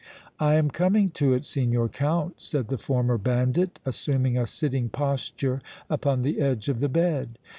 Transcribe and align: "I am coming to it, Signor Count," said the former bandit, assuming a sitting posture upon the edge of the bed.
"I 0.39 0.55
am 0.55 0.71
coming 0.71 1.09
to 1.11 1.33
it, 1.35 1.45
Signor 1.45 1.87
Count," 1.87 2.41
said 2.41 2.69
the 2.69 2.79
former 2.79 3.19
bandit, 3.19 3.77
assuming 3.85 4.35
a 4.35 4.47
sitting 4.47 4.89
posture 4.89 5.61
upon 5.91 6.23
the 6.23 6.39
edge 6.41 6.69
of 6.69 6.79
the 6.79 6.89
bed. 6.89 7.37